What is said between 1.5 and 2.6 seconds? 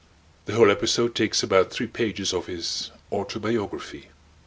three pages of